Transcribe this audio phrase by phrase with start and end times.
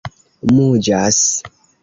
[0.53, 1.21] muĝas